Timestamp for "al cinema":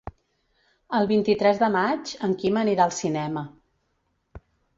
2.89-3.45